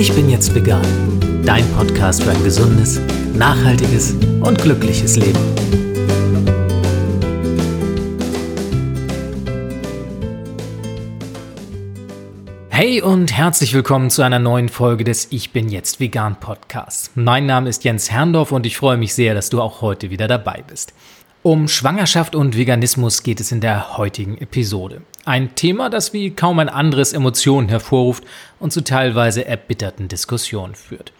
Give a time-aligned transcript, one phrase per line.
[0.00, 0.80] Ich bin jetzt vegan.
[1.44, 2.98] Dein Podcast für ein gesundes,
[3.34, 5.38] nachhaltiges und glückliches Leben.
[12.70, 17.10] Hey und herzlich willkommen zu einer neuen Folge des Ich bin jetzt vegan Podcasts.
[17.14, 20.28] Mein Name ist Jens Herrndorf und ich freue mich sehr, dass du auch heute wieder
[20.28, 20.94] dabei bist.
[21.42, 25.00] Um Schwangerschaft und Veganismus geht es in der heutigen Episode.
[25.24, 28.24] Ein Thema, das wie kaum ein anderes Emotionen hervorruft
[28.58, 31.12] und zu teilweise erbitterten Diskussionen führt.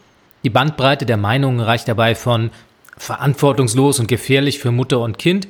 [0.44, 2.50] Die Bandbreite der Meinungen reicht dabei von
[2.98, 5.48] verantwortungslos und gefährlich für Mutter und Kind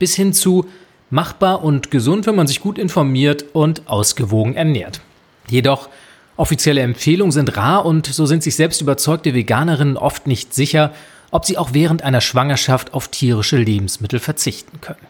[0.00, 0.66] bis hin zu
[1.10, 5.00] machbar und gesund, wenn man sich gut informiert und ausgewogen ernährt.
[5.48, 5.90] Jedoch
[6.36, 10.92] offizielle Empfehlungen sind rar und so sind sich selbst überzeugte Veganerinnen oft nicht sicher,
[11.30, 15.06] ob sie auch während einer Schwangerschaft auf tierische Lebensmittel verzichten können.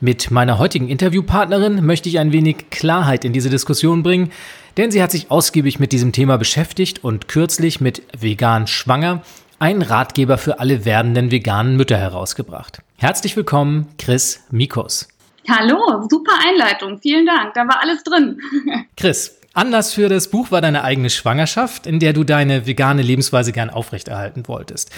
[0.00, 4.30] Mit meiner heutigen Interviewpartnerin möchte ich ein wenig Klarheit in diese Diskussion bringen,
[4.76, 9.22] denn sie hat sich ausgiebig mit diesem Thema beschäftigt und kürzlich mit Vegan Schwanger
[9.58, 12.80] einen Ratgeber für alle werdenden veganen Mütter herausgebracht.
[12.96, 15.08] Herzlich willkommen, Chris Mikos.
[15.50, 18.40] Hallo, super Einleitung, vielen Dank, da war alles drin.
[18.96, 23.50] Chris, Anlass für das Buch war deine eigene Schwangerschaft, in der du deine vegane Lebensweise
[23.50, 24.92] gern aufrechterhalten wolltest.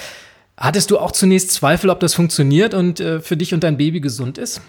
[0.61, 4.01] Hattest du auch zunächst Zweifel, ob das funktioniert und äh, für dich und dein Baby
[4.01, 4.61] gesund ist?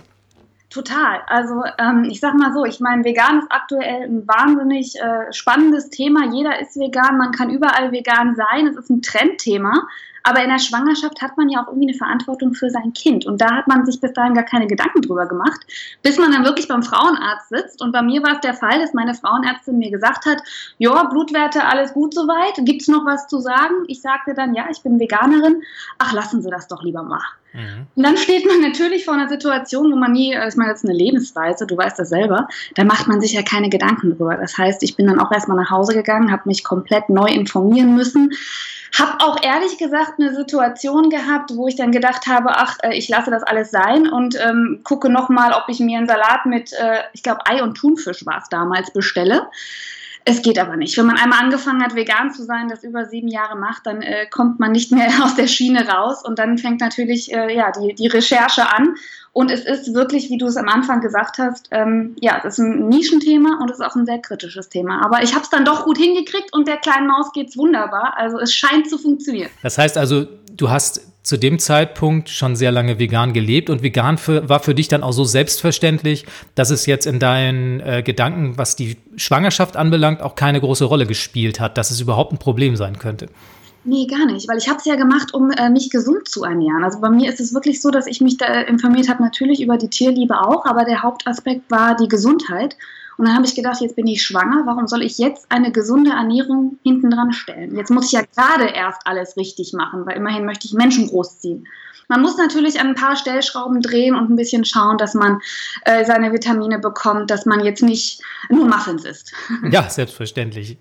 [0.69, 1.19] Total.
[1.27, 5.89] Also ähm, ich sag mal so, ich meine, vegan ist aktuell ein wahnsinnig äh, spannendes
[5.89, 6.31] Thema.
[6.33, 8.67] Jeder ist vegan, man kann überall vegan sein.
[8.67, 9.85] Es ist ein Trendthema.
[10.23, 13.25] Aber in der Schwangerschaft hat man ja auch irgendwie eine Verantwortung für sein Kind.
[13.25, 15.61] Und da hat man sich bis dahin gar keine Gedanken drüber gemacht,
[16.03, 17.81] bis man dann wirklich beim Frauenarzt sitzt.
[17.81, 20.41] Und bei mir war es der Fall, dass meine Frauenärztin mir gesagt hat,
[20.77, 22.53] ja, Blutwerte, alles gut soweit.
[22.65, 23.85] Gibt es noch was zu sagen?
[23.87, 25.61] Ich sagte dann, ja, ich bin Veganerin.
[25.97, 27.21] Ach, lassen Sie das doch lieber mal.
[27.53, 27.87] Mhm.
[27.95, 30.83] Und dann steht man natürlich vor einer Situation, wo man nie, äh, ich meine, das
[30.83, 34.37] ist eine Lebensweise, du weißt das selber, da macht man sich ja keine Gedanken drüber.
[34.37, 37.95] Das heißt, ich bin dann auch erstmal nach Hause gegangen, habe mich komplett neu informieren
[37.95, 38.31] müssen
[38.97, 43.07] habe auch ehrlich gesagt eine Situation gehabt, wo ich dann gedacht habe, ach, äh, ich
[43.07, 46.99] lasse das alles sein und ähm, gucke nochmal, ob ich mir einen Salat mit, äh,
[47.13, 49.47] ich glaube, Ei und Thunfisch war es damals, bestelle.
[50.23, 50.97] Es geht aber nicht.
[50.97, 54.27] Wenn man einmal angefangen hat, vegan zu sein, das über sieben Jahre macht, dann äh,
[54.27, 57.95] kommt man nicht mehr aus der Schiene raus und dann fängt natürlich äh, ja, die,
[57.95, 58.95] die Recherche an.
[59.33, 62.59] Und es ist wirklich, wie du es am Anfang gesagt hast, ähm, ja, es ist
[62.59, 65.03] ein Nischenthema und es ist auch ein sehr kritisches Thema.
[65.05, 68.13] Aber ich habe es dann doch gut hingekriegt und der kleinen Maus geht es wunderbar.
[68.17, 69.49] Also es scheint zu funktionieren.
[69.63, 74.17] Das heißt also, du hast zu dem Zeitpunkt schon sehr lange vegan gelebt und vegan
[74.17, 78.57] für, war für dich dann auch so selbstverständlich, dass es jetzt in deinen äh, Gedanken,
[78.57, 82.75] was die Schwangerschaft anbelangt, auch keine große Rolle gespielt hat, dass es überhaupt ein Problem
[82.75, 83.27] sein könnte.
[83.83, 86.83] Nee, gar nicht, weil ich habe es ja gemacht, um äh, mich gesund zu ernähren.
[86.83, 89.77] Also bei mir ist es wirklich so, dass ich mich da informiert habe, natürlich über
[89.77, 92.77] die Tierliebe auch, aber der Hauptaspekt war die Gesundheit.
[93.21, 96.09] Und dann habe ich gedacht, jetzt bin ich schwanger, warum soll ich jetzt eine gesunde
[96.09, 97.75] Ernährung hinten dran stellen?
[97.75, 101.67] Jetzt muss ich ja gerade erst alles richtig machen, weil immerhin möchte ich Menschen großziehen.
[102.07, 105.39] Man muss natürlich an ein paar Stellschrauben drehen und ein bisschen schauen, dass man
[105.85, 109.33] äh, seine Vitamine bekommt, dass man jetzt nicht nur Muffins isst.
[109.71, 110.77] Ja, selbstverständlich.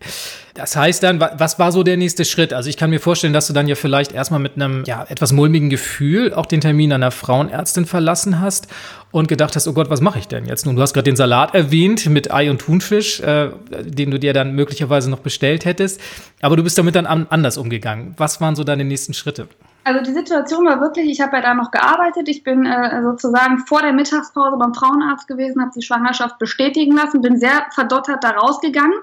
[0.54, 2.52] Das heißt dann, was war so der nächste Schritt?
[2.52, 5.32] Also ich kann mir vorstellen, dass du dann ja vielleicht erstmal mit einem ja, etwas
[5.32, 8.66] mulmigen Gefühl auch den Termin einer Frauenärztin verlassen hast
[9.12, 10.66] und gedacht hast, oh Gott, was mache ich denn jetzt?
[10.66, 13.50] Nun, du hast gerade den Salat erwähnt mit Ei und Thunfisch, äh,
[13.82, 16.00] den du dir dann möglicherweise noch bestellt hättest.
[16.40, 18.14] Aber du bist damit dann anders umgegangen.
[18.16, 19.48] Was waren so deine nächsten Schritte?
[19.90, 23.58] Also die Situation war wirklich, ich habe ja da noch gearbeitet, ich bin äh, sozusagen
[23.58, 28.30] vor der Mittagspause beim Frauenarzt gewesen, habe die Schwangerschaft bestätigen lassen, bin sehr verdottert da
[28.30, 28.94] rausgegangen,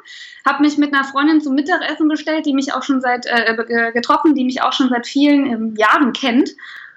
[0.45, 4.33] habe mich mit einer Freundin zum Mittagessen bestellt, die mich auch schon seit äh, getroffen,
[4.33, 6.51] die mich auch schon seit vielen äh, Jahren kennt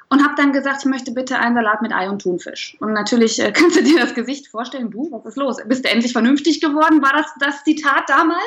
[0.08, 2.76] und habe dann gesagt, ich möchte bitte einen Salat mit Ei und Thunfisch.
[2.78, 5.56] Und natürlich äh, kannst du dir das Gesicht vorstellen, du, was ist los?
[5.66, 7.02] Bist du endlich vernünftig geworden?
[7.02, 8.38] War das das Zitat damals?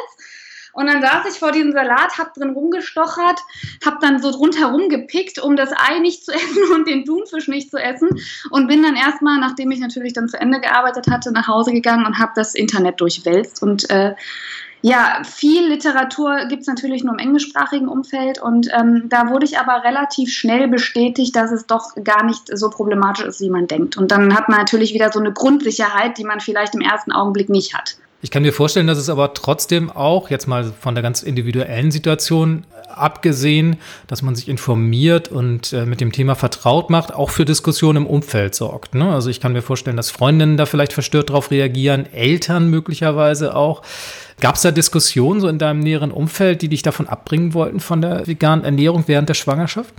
[0.73, 3.39] Und dann saß ich vor diesem Salat, hab drin rumgestochert,
[3.85, 7.71] hab dann so rundherum gepickt, um das Ei nicht zu essen und den Thunfisch nicht
[7.71, 8.09] zu essen.
[8.49, 12.05] Und bin dann erstmal, nachdem ich natürlich dann zu Ende gearbeitet hatte, nach Hause gegangen
[12.05, 13.61] und habe das Internet durchwälzt.
[13.61, 14.15] Und äh,
[14.85, 19.57] ja, viel Literatur gibt es natürlich nur im englischsprachigen Umfeld und ähm, da wurde ich
[19.57, 23.95] aber relativ schnell bestätigt, dass es doch gar nicht so problematisch ist, wie man denkt.
[23.95, 27.47] Und dann hat man natürlich wieder so eine Grundsicherheit, die man vielleicht im ersten Augenblick
[27.47, 27.95] nicht hat.
[28.23, 31.91] Ich kann mir vorstellen, dass es aber trotzdem auch, jetzt mal von der ganz individuellen
[31.91, 33.75] Situation abgesehen,
[34.07, 38.07] dass man sich informiert und äh, mit dem Thema vertraut macht, auch für Diskussionen im
[38.07, 38.95] Umfeld sorgt.
[38.95, 39.13] Ne?
[39.13, 43.81] Also ich kann mir vorstellen, dass Freundinnen da vielleicht verstört darauf reagieren, Eltern möglicherweise auch.
[44.39, 48.01] Gab es da Diskussionen so in deinem näheren Umfeld, die dich davon abbringen wollten von
[48.01, 49.93] der veganen Ernährung während der Schwangerschaft?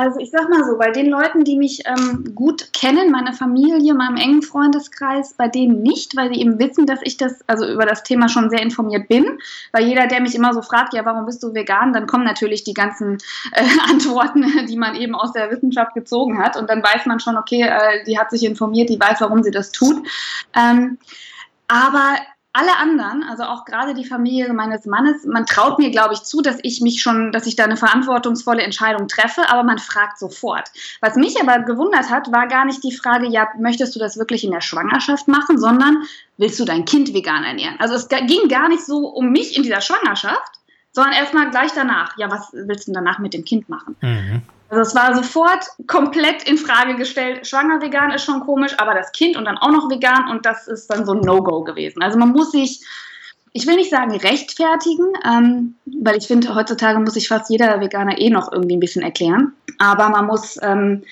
[0.00, 3.92] Also ich sag mal so, bei den Leuten, die mich ähm, gut kennen, meine Familie,
[3.92, 7.84] meinem engen Freundeskreis, bei denen nicht, weil sie eben wissen, dass ich das, also über
[7.84, 9.38] das Thema schon sehr informiert bin.
[9.72, 12.64] Weil jeder, der mich immer so fragt, ja, warum bist du vegan, dann kommen natürlich
[12.64, 13.18] die ganzen
[13.52, 16.56] äh, Antworten, die man eben aus der Wissenschaft gezogen hat.
[16.56, 19.50] Und dann weiß man schon, okay, äh, die hat sich informiert, die weiß, warum sie
[19.50, 20.02] das tut.
[20.56, 20.96] Ähm,
[21.68, 22.16] aber
[22.52, 26.42] alle anderen, also auch gerade die Familie meines Mannes, man traut mir, glaube ich, zu,
[26.42, 30.68] dass ich mich schon, dass ich da eine verantwortungsvolle Entscheidung treffe, aber man fragt sofort.
[31.00, 34.42] Was mich aber gewundert hat, war gar nicht die Frage, ja, möchtest du das wirklich
[34.42, 36.02] in der Schwangerschaft machen, sondern
[36.38, 37.76] willst du dein Kind vegan ernähren?
[37.78, 40.58] Also es ging gar nicht so um mich in dieser Schwangerschaft,
[40.90, 42.18] sondern erstmal gleich danach.
[42.18, 43.94] Ja, was willst du denn danach mit dem Kind machen?
[44.00, 44.42] Mhm.
[44.70, 47.46] Also es war sofort komplett in Frage gestellt.
[47.46, 50.68] Schwanger vegan ist schon komisch, aber das Kind und dann auch noch vegan und das
[50.68, 52.02] ist dann so ein No-Go gewesen.
[52.02, 52.80] Also man muss sich,
[53.52, 58.18] ich will nicht sagen rechtfertigen, ähm, weil ich finde, heutzutage muss sich fast jeder Veganer
[58.18, 59.54] eh noch irgendwie ein bisschen erklären.
[59.78, 61.02] Aber man muss ähm,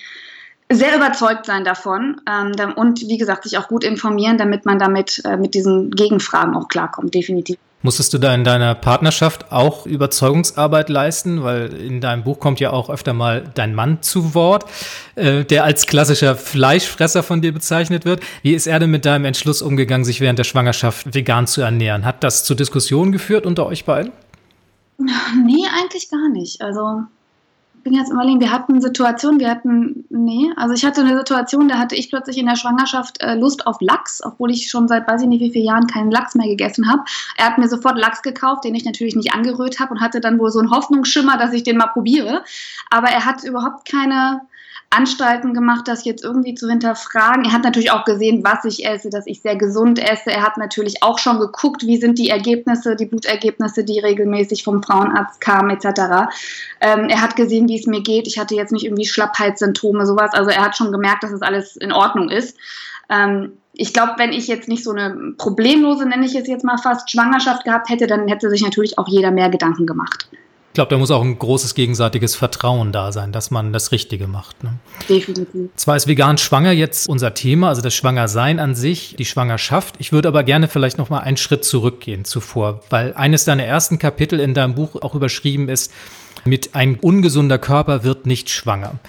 [0.71, 5.21] sehr überzeugt sein davon ähm, und wie gesagt sich auch gut informieren, damit man damit
[5.25, 7.57] äh, mit diesen Gegenfragen auch klarkommt, definitiv.
[7.81, 11.43] Musstest du da in deiner Partnerschaft auch Überzeugungsarbeit leisten?
[11.43, 14.65] Weil in deinem Buch kommt ja auch öfter mal dein Mann zu Wort,
[15.15, 18.21] äh, der als klassischer Fleischfresser von dir bezeichnet wird.
[18.41, 22.03] Wie ist er denn mit deinem Entschluss umgegangen, sich während der Schwangerschaft vegan zu ernähren?
[22.03, 24.11] Hat das zu Diskussionen geführt unter euch beiden?
[24.97, 26.61] Nee, eigentlich gar nicht.
[26.61, 27.03] Also
[27.83, 31.77] bin jetzt überlegen, wir hatten Situationen, wir hatten, nee, also ich hatte eine Situation, da
[31.77, 35.21] hatte ich plötzlich in der Schwangerschaft äh, Lust auf Lachs, obwohl ich schon seit weiß
[35.21, 37.03] ich nicht wie vielen Jahren keinen Lachs mehr gegessen habe.
[37.37, 40.39] Er hat mir sofort Lachs gekauft, den ich natürlich nicht angerührt habe und hatte dann
[40.39, 42.43] wohl so einen Hoffnungsschimmer, dass ich den mal probiere.
[42.89, 44.41] Aber er hat überhaupt keine
[44.91, 47.45] Anstalten gemacht, das jetzt irgendwie zu hinterfragen.
[47.45, 50.31] Er hat natürlich auch gesehen, was ich esse, dass ich sehr gesund esse.
[50.31, 54.81] Er hat natürlich auch schon geguckt, wie sind die Ergebnisse, die Blutergebnisse, die regelmäßig vom
[54.81, 56.31] Frauenarzt kamen, etc.
[56.81, 58.27] Ähm, er hat gesehen, wie es mir geht.
[58.27, 60.33] Ich hatte jetzt nicht irgendwie Schlappheitssymptome, sowas.
[60.33, 62.57] Also er hat schon gemerkt, dass es alles in Ordnung ist.
[63.09, 66.77] Ähm, ich glaube, wenn ich jetzt nicht so eine problemlose, nenne ich es jetzt mal
[66.77, 70.27] fast, Schwangerschaft gehabt hätte, dann hätte sich natürlich auch jeder mehr Gedanken gemacht.
[70.69, 74.27] Ich glaube, da muss auch ein großes gegenseitiges Vertrauen da sein, dass man das Richtige
[74.27, 74.63] macht.
[74.63, 74.75] Ne?
[75.09, 75.71] Definitiv.
[75.75, 79.95] Zwar ist vegan schwanger jetzt unser Thema, also das Schwangersein an sich, die Schwangerschaft.
[79.97, 83.97] Ich würde aber gerne vielleicht noch mal einen Schritt zurückgehen zuvor, weil eines deiner ersten
[83.97, 85.91] Kapitel in deinem Buch auch überschrieben ist
[86.45, 88.99] mit ein ungesunder Körper wird nicht schwanger.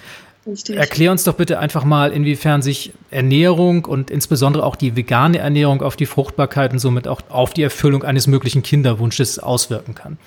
[0.47, 0.75] Richtig.
[0.75, 5.83] Erklär uns doch bitte einfach mal, inwiefern sich Ernährung und insbesondere auch die vegane Ernährung
[5.83, 10.17] auf die Fruchtbarkeit und somit auch auf die Erfüllung eines möglichen Kinderwunsches auswirken kann.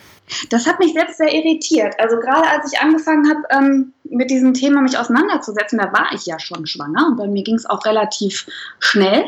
[0.50, 1.94] Das hat mich selbst sehr irritiert.
[1.98, 6.26] Also gerade als ich angefangen habe, ähm, mit diesem Thema mich auseinanderzusetzen, da war ich
[6.26, 8.46] ja schon schwanger und bei mir ging es auch relativ
[8.78, 9.24] schnell.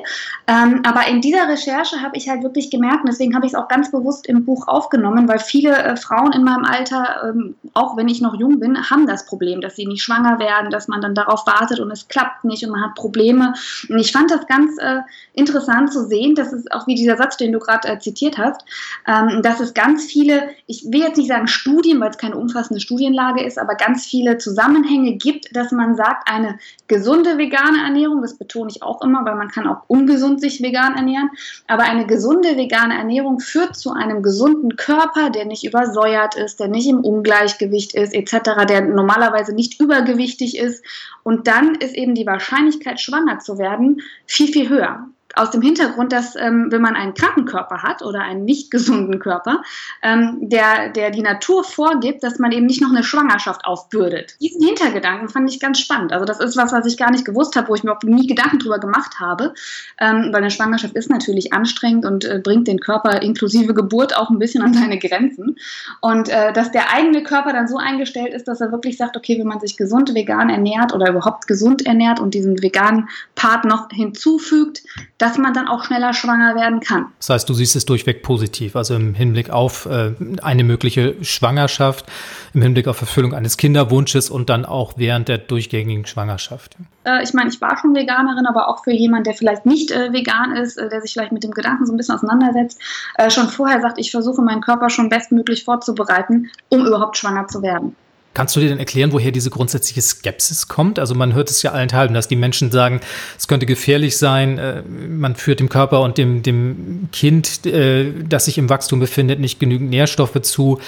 [0.46, 3.58] Ähm, aber in dieser Recherche habe ich halt wirklich gemerkt, und deswegen habe ich es
[3.58, 7.96] auch ganz bewusst im Buch aufgenommen, weil viele äh, Frauen in meinem Alter, ähm, auch
[7.96, 11.00] wenn ich noch jung bin, haben das Problem, dass sie nicht schwanger werden, dass man
[11.00, 13.54] dann darauf wartet und es klappt nicht und man hat Probleme.
[13.88, 15.00] Und ich fand das ganz äh,
[15.32, 18.62] interessant zu sehen, dass es auch wie dieser Satz, den du gerade äh, zitiert hast,
[19.06, 22.80] ähm, dass es ganz viele, ich will jetzt nicht sagen Studien, weil es keine umfassende
[22.80, 28.38] Studienlage ist, aber ganz viele Zusammenhänge gibt, dass man sagt, eine gesunde vegane Ernährung, das
[28.38, 31.30] betone ich auch immer, weil man kann auch ungesund sich vegan ernähren,
[31.66, 36.68] aber eine gesunde vegane Ernährung führt zu einem gesunden Körper, der nicht übersäuert ist, der
[36.68, 40.84] nicht im Ungleichgewicht ist, etc., der normalerweise nicht übergewichtig ist.
[41.22, 46.12] Und dann ist eben die Wahrscheinlichkeit, schwanger zu werden, viel, viel höher aus dem Hintergrund,
[46.12, 49.62] dass ähm, wenn man einen kranken Körper hat oder einen nicht gesunden Körper,
[50.02, 54.36] ähm, der, der die Natur vorgibt, dass man eben nicht noch eine Schwangerschaft aufbürdet.
[54.40, 56.12] Diesen Hintergedanken fand ich ganz spannend.
[56.12, 58.26] Also das ist was, was ich gar nicht gewusst habe, wo ich mir auch nie
[58.26, 59.52] Gedanken drüber gemacht habe,
[60.00, 64.30] ähm, weil eine Schwangerschaft ist natürlich anstrengend und äh, bringt den Körper inklusive Geburt auch
[64.30, 65.56] ein bisschen an seine Grenzen.
[66.00, 69.38] Und äh, dass der eigene Körper dann so eingestellt ist, dass er wirklich sagt, okay,
[69.38, 73.90] wenn man sich gesund vegan ernährt oder überhaupt gesund ernährt und diesen veganen Part noch
[73.90, 74.82] hinzufügt,
[75.26, 77.06] dass man dann auch schneller schwanger werden kann.
[77.18, 82.06] Das heißt, du siehst es durchweg positiv, also im Hinblick auf äh, eine mögliche Schwangerschaft,
[82.54, 86.76] im Hinblick auf Erfüllung eines Kinderwunsches und dann auch während der durchgängigen Schwangerschaft.
[87.02, 90.12] Äh, ich meine, ich war schon Veganerin, aber auch für jemanden, der vielleicht nicht äh,
[90.12, 92.80] vegan ist, äh, der sich vielleicht mit dem Gedanken so ein bisschen auseinandersetzt,
[93.16, 97.62] äh, schon vorher sagt, ich versuche meinen Körper schon bestmöglich vorzubereiten, um überhaupt schwanger zu
[97.62, 97.96] werden.
[98.36, 100.98] Kannst du dir denn erklären, woher diese grundsätzliche Skepsis kommt?
[100.98, 103.00] Also man hört es ja allenthalben, dass die Menschen sagen,
[103.38, 108.44] es könnte gefährlich sein, äh, man führt dem Körper und dem, dem Kind, äh, das
[108.44, 110.80] sich im Wachstum befindet, nicht genügend Nährstoffe zu.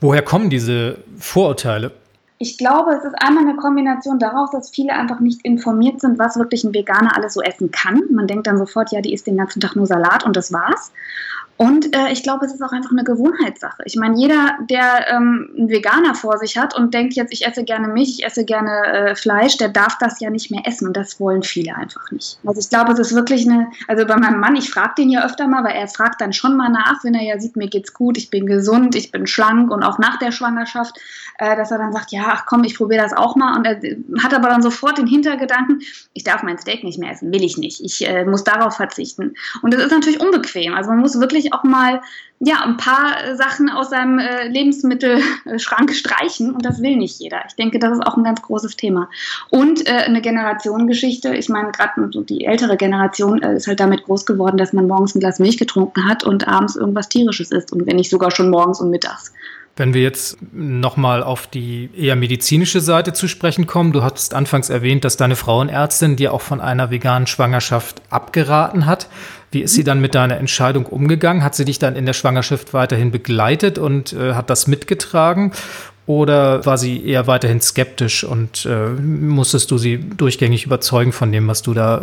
[0.00, 1.92] Woher kommen diese Vorurteile?
[2.38, 6.38] Ich glaube, es ist einmal eine Kombination daraus, dass viele einfach nicht informiert sind, was
[6.38, 8.00] wirklich ein Veganer alles so essen kann.
[8.10, 10.90] Man denkt dann sofort, ja, die isst den ganzen Tag nur Salat und das war's.
[11.58, 13.82] Und äh, ich glaube, es ist auch einfach eine Gewohnheitssache.
[13.84, 17.64] Ich meine, jeder, der ähm, einen Veganer vor sich hat und denkt jetzt, ich esse
[17.64, 20.86] gerne Milch, ich esse gerne äh, Fleisch, der darf das ja nicht mehr essen.
[20.86, 22.38] Und das wollen viele einfach nicht.
[22.46, 25.26] Also ich glaube, es ist wirklich eine, also bei meinem Mann, ich frage den ja
[25.26, 27.92] öfter mal, weil er fragt dann schon mal nach, wenn er ja sieht, mir geht's
[27.92, 30.96] gut, ich bin gesund, ich bin schlank und auch nach der Schwangerschaft,
[31.38, 33.56] äh, dass er dann sagt, ja, ach komm, ich probiere das auch mal.
[33.56, 33.80] Und er
[34.22, 35.80] hat aber dann sofort den Hintergedanken,
[36.14, 37.80] ich darf mein Steak nicht mehr essen, will ich nicht.
[37.80, 39.34] Ich äh, muss darauf verzichten.
[39.62, 40.74] Und das ist natürlich unbequem.
[40.74, 42.00] Also man muss wirklich auch mal
[42.40, 47.38] ja, ein paar Sachen aus seinem äh, Lebensmittelschrank streichen und das will nicht jeder.
[47.48, 49.10] Ich denke, das ist auch ein ganz großes Thema.
[49.50, 54.04] Und äh, eine Generationengeschichte, ich meine, gerade so die ältere Generation äh, ist halt damit
[54.04, 57.72] groß geworden, dass man morgens ein Glas Milch getrunken hat und abends irgendwas Tierisches isst
[57.72, 59.32] und wenn nicht sogar schon morgens und mittags.
[59.78, 64.70] Wenn wir jetzt nochmal auf die eher medizinische Seite zu sprechen kommen, du hattest anfangs
[64.70, 69.08] erwähnt, dass deine Frauenärztin dir auch von einer veganen Schwangerschaft abgeraten hat.
[69.52, 71.44] Wie ist sie dann mit deiner Entscheidung umgegangen?
[71.44, 75.52] Hat sie dich dann in der Schwangerschaft weiterhin begleitet und äh, hat das mitgetragen?
[76.06, 81.46] Oder war sie eher weiterhin skeptisch und äh, musstest du sie durchgängig überzeugen von dem,
[81.46, 82.02] was du da äh,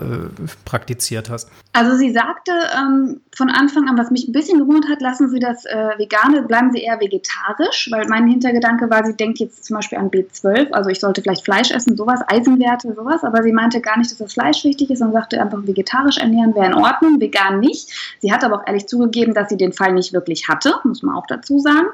[0.64, 1.50] praktiziert hast?
[1.76, 5.40] Also sie sagte ähm, von Anfang an, was mich ein bisschen gewundert hat, lassen Sie
[5.40, 9.76] das äh, Vegane, bleiben Sie eher vegetarisch, weil mein Hintergedanke war, sie denkt jetzt zum
[9.76, 13.82] Beispiel an B12, also ich sollte vielleicht Fleisch essen, sowas, Eisenwerte, sowas, aber sie meinte
[13.82, 17.20] gar nicht, dass das Fleisch wichtig ist und sagte einfach, vegetarisch ernähren wäre in Ordnung,
[17.20, 17.90] vegan nicht.
[18.20, 21.16] Sie hat aber auch ehrlich zugegeben, dass sie den Fall nicht wirklich hatte, muss man
[21.16, 21.88] auch dazu sagen.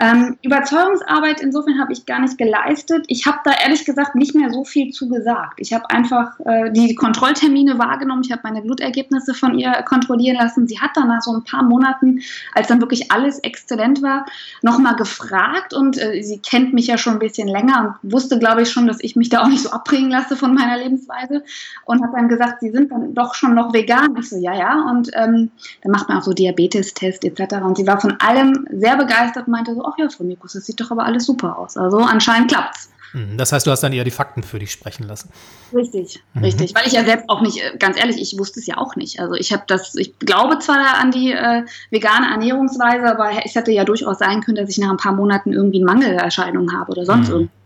[0.00, 3.04] Ähm, Überzeugungsarbeit in insofern habe ich gar nicht geleistet.
[3.08, 5.54] Ich habe da ehrlich gesagt nicht mehr so viel zu gesagt.
[5.56, 8.22] Ich habe einfach äh, die Kontrolltermine wahrgenommen.
[8.24, 10.66] Ich habe meine Blutergebnisse von ihr kontrollieren lassen.
[10.66, 12.20] Sie hat dann nach so ein paar Monaten,
[12.54, 14.26] als dann wirklich alles exzellent war,
[14.62, 18.62] nochmal gefragt und äh, sie kennt mich ja schon ein bisschen länger und wusste, glaube
[18.62, 21.42] ich, schon, dass ich mich da auch nicht so abbringen lasse von meiner Lebensweise
[21.84, 24.16] und hat dann gesagt, sie sind dann doch schon noch vegan.
[24.18, 24.86] Ich so, ja, ja.
[24.90, 25.50] Und ähm,
[25.82, 27.56] dann macht man auch so Diabetestest etc.
[27.62, 30.66] Und sie war von allem sehr begeistert und meinte so, ach ja, Frau Mikus, das
[30.66, 31.76] sieht doch aber alles super aus.
[31.76, 32.90] Also anscheinend klappt's.
[33.12, 33.36] Mhm.
[33.36, 35.30] Das heißt, du hast dann eher die Fakten für dich sprechen lassen.
[35.74, 36.44] Richtig, mhm.
[36.44, 36.74] richtig.
[36.74, 39.20] Weil ich ja selbst auch nicht, äh, ganz ehrlich, ich wusste es ja auch nicht.
[39.20, 43.72] Also ich habe das, ich glaube zwar an die äh, vegane Ernährungsweise, aber es hätte
[43.72, 47.28] ja durchaus sein können, dass ich nach ein paar Monaten irgendwie Mangelerscheinungen habe oder sonst
[47.28, 47.34] mhm.
[47.34, 47.56] irgendwas.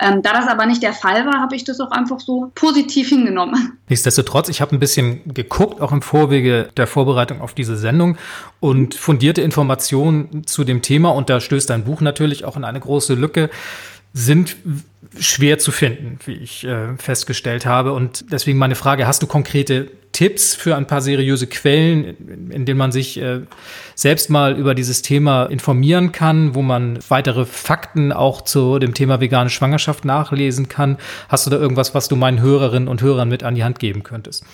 [0.00, 3.08] Ähm, da das aber nicht der Fall war, habe ich das auch einfach so positiv
[3.08, 3.78] hingenommen.
[3.88, 8.16] Nichtsdestotrotz, ich habe ein bisschen geguckt, auch im Vorwege der Vorbereitung auf diese Sendung
[8.60, 12.80] und fundierte Informationen zu dem Thema und da stößt dein Buch natürlich auch in eine
[12.80, 13.50] große Lücke
[14.12, 14.56] sind
[15.18, 17.92] schwer zu finden, wie ich äh, festgestellt habe.
[17.92, 22.66] Und deswegen meine Frage, hast du konkrete Tipps für ein paar seriöse Quellen, in, in
[22.66, 23.40] denen man sich äh,
[23.94, 29.20] selbst mal über dieses Thema informieren kann, wo man weitere Fakten auch zu dem Thema
[29.20, 30.98] vegane Schwangerschaft nachlesen kann?
[31.28, 34.02] Hast du da irgendwas, was du meinen Hörerinnen und Hörern mit an die Hand geben
[34.02, 34.44] könntest?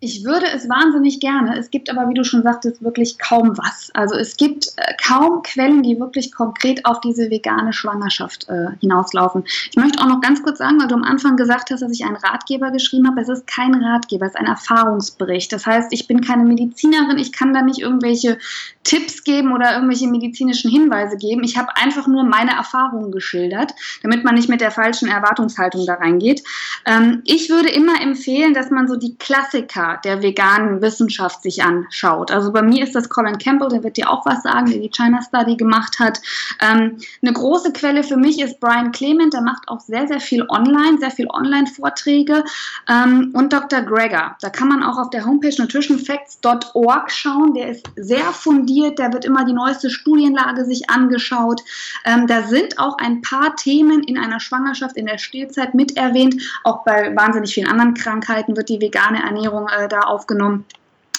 [0.00, 1.58] Ich würde es wahnsinnig gerne.
[1.58, 3.90] Es gibt aber, wie du schon sagtest, wirklich kaum was.
[3.94, 9.44] Also es gibt äh, kaum Quellen, die wirklich konkret auf diese vegane Schwangerschaft äh, hinauslaufen.
[9.70, 12.04] Ich möchte auch noch ganz kurz sagen, weil du am Anfang gesagt hast, dass ich
[12.04, 13.22] einen Ratgeber geschrieben habe.
[13.22, 15.50] Es ist kein Ratgeber, es ist ein Erfahrungsbericht.
[15.50, 18.36] Das heißt, ich bin keine Medizinerin, ich kann da nicht irgendwelche
[18.84, 21.42] Tipps geben oder irgendwelche medizinischen Hinweise geben.
[21.42, 23.72] Ich habe einfach nur meine Erfahrungen geschildert,
[24.02, 26.42] damit man nicht mit der falschen Erwartungshaltung da reingeht.
[26.84, 32.30] Ähm, ich würde immer empfehlen, dass man so die Klassiker der veganen Wissenschaft sich anschaut.
[32.30, 34.90] Also bei mir ist das Colin Campbell, der wird dir auch was sagen, der die
[34.90, 36.20] China Study gemacht hat.
[36.60, 40.44] Ähm, eine große Quelle für mich ist Brian Clement, der macht auch sehr, sehr viel
[40.48, 42.44] online, sehr viel Online-Vorträge
[42.88, 43.82] ähm, und Dr.
[43.82, 44.36] Greger.
[44.40, 47.54] Da kann man auch auf der Homepage nutritionfacts.org schauen.
[47.54, 51.62] Der ist sehr fundiert, der wird immer die neueste Studienlage sich angeschaut.
[52.04, 56.42] Ähm, da sind auch ein paar Themen in einer Schwangerschaft, in der Stillzeit mit erwähnt.
[56.64, 60.64] Auch bei wahnsinnig vielen anderen Krankheiten wird die vegane Ernährung äh, da aufgenommen.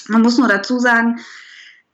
[0.08, 1.20] Man muss nur dazu sagen,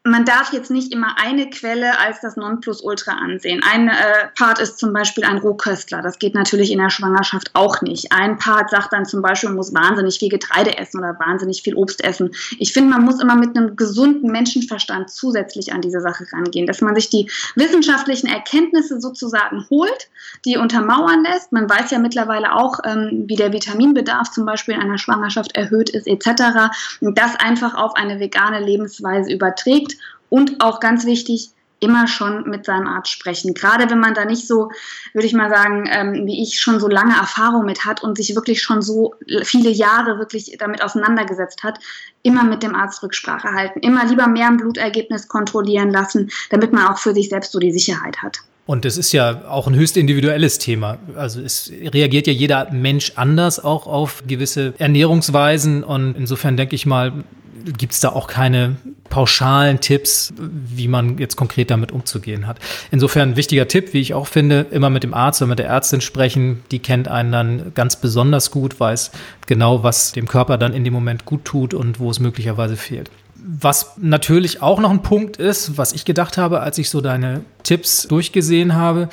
[0.05, 3.61] man darf jetzt nicht immer eine Quelle als das Nonplusultra ansehen.
[3.63, 3.93] Ein äh,
[4.37, 6.01] Part ist zum Beispiel ein Rohköstler.
[6.01, 8.11] Das geht natürlich in der Schwangerschaft auch nicht.
[8.11, 11.75] Ein Part sagt dann zum Beispiel, man muss wahnsinnig viel Getreide essen oder wahnsinnig viel
[11.75, 12.31] Obst essen.
[12.59, 16.81] Ich finde, man muss immer mit einem gesunden Menschenverstand zusätzlich an diese Sache rangehen, dass
[16.81, 20.09] man sich die wissenschaftlichen Erkenntnisse sozusagen holt,
[20.43, 21.53] die untermauern lässt.
[21.53, 25.91] Man weiß ja mittlerweile auch, ähm, wie der Vitaminbedarf zum Beispiel in einer Schwangerschaft erhöht
[25.91, 26.73] ist etc.
[26.99, 29.92] Und das einfach auf eine vegane Lebensweise überträgt
[30.33, 33.53] und auch ganz wichtig, immer schon mit seinem Arzt sprechen.
[33.53, 34.71] Gerade wenn man da nicht so,
[35.13, 38.33] würde ich mal sagen, ähm, wie ich schon so lange Erfahrung mit hat und sich
[38.33, 39.13] wirklich schon so
[39.43, 41.77] viele Jahre wirklich damit auseinandergesetzt hat,
[42.23, 43.79] immer mit dem Arzt Rücksprache halten.
[43.81, 47.71] Immer lieber mehr ein Blutergebnis kontrollieren lassen, damit man auch für sich selbst so die
[47.71, 48.39] Sicherheit hat.
[48.65, 50.97] Und es ist ja auch ein höchst individuelles Thema.
[51.15, 55.83] Also es reagiert ja jeder Mensch anders auch auf gewisse Ernährungsweisen.
[55.83, 57.23] Und insofern denke ich mal,
[57.65, 58.77] gibt es da auch keine
[59.09, 62.59] pauschalen Tipps, wie man jetzt konkret damit umzugehen hat.
[62.91, 65.67] Insofern ein wichtiger Tipp, wie ich auch finde, immer mit dem Arzt oder mit der
[65.67, 66.63] Ärztin sprechen.
[66.71, 69.11] Die kennt einen dann ganz besonders gut, weiß
[69.47, 73.11] genau, was dem Körper dann in dem Moment gut tut und wo es möglicherweise fehlt.
[73.45, 77.41] Was natürlich auch noch ein Punkt ist, was ich gedacht habe, als ich so deine
[77.63, 79.09] Tipps durchgesehen habe,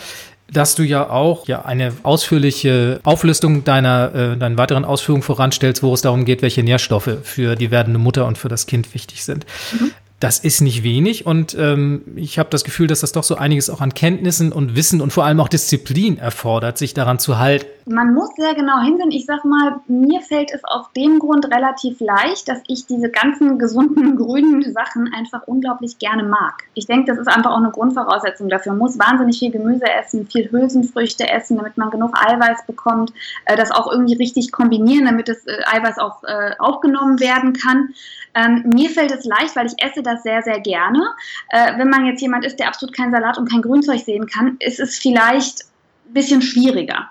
[0.53, 5.95] dass du ja auch ja eine ausführliche Auflistung deiner äh, deinen weiteren Ausführungen voranstellst, wo
[5.95, 9.47] es darum geht, welche Nährstoffe für die werdende Mutter und für das Kind wichtig sind.
[9.73, 9.93] Mhm.
[10.21, 13.71] Das ist nicht wenig und ähm, ich habe das Gefühl, dass das doch so einiges
[13.71, 17.67] auch an Kenntnissen und Wissen und vor allem auch Disziplin erfordert, sich daran zu halten.
[17.87, 19.11] Man muss sehr genau hinsehen.
[19.11, 23.59] Ich sag mal, mir fällt es aus dem Grund relativ leicht, dass ich diese ganzen
[23.59, 26.65] gesunden grünen Sachen einfach unglaublich gerne mag.
[26.75, 28.73] Ich denke, das ist einfach auch eine Grundvoraussetzung dafür.
[28.73, 33.13] Man muss wahnsinnig viel Gemüse essen, viel Hülsenfrüchte essen, damit man genug Eiweiß bekommt,
[33.47, 37.95] äh, das auch irgendwie richtig kombinieren, damit das äh, Eiweiß auch äh, aufgenommen werden kann.
[38.35, 41.15] Ähm, mir fällt es leicht, weil ich esse das sehr, sehr gerne.
[41.49, 44.57] Äh, wenn man jetzt jemand ist, der absolut kein Salat und kein Grünzeug sehen kann,
[44.59, 45.63] ist es vielleicht
[46.07, 47.11] ein bisschen schwieriger.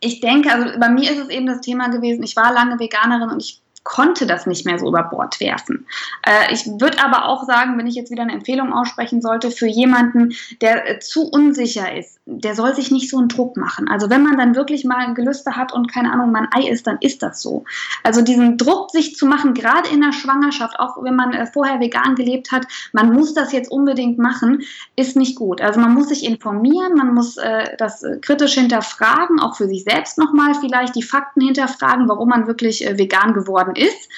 [0.00, 3.30] Ich denke, also bei mir ist es eben das Thema gewesen, ich war lange Veganerin
[3.30, 5.86] und ich konnte das nicht mehr so über Bord werfen.
[6.22, 9.68] Äh, ich würde aber auch sagen, wenn ich jetzt wieder eine Empfehlung aussprechen sollte, für
[9.68, 13.86] jemanden, der äh, zu unsicher ist, der soll sich nicht so einen Druck machen.
[13.88, 16.98] Also wenn man dann wirklich mal Gelüste hat und keine Ahnung, man Ei isst, dann
[17.00, 17.64] ist das so.
[18.02, 21.78] Also diesen Druck sich zu machen, gerade in der Schwangerschaft, auch wenn man äh, vorher
[21.78, 24.62] vegan gelebt hat, man muss das jetzt unbedingt machen,
[24.96, 25.60] ist nicht gut.
[25.60, 29.84] Also man muss sich informieren, man muss äh, das äh, kritisch hinterfragen, auch für sich
[29.84, 34.08] selbst nochmal vielleicht die Fakten hinterfragen, warum man wirklich äh, vegan geworden ist,